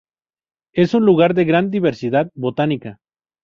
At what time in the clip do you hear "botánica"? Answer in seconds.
2.33-2.97